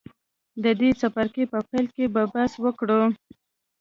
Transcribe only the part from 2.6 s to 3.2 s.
وکړو.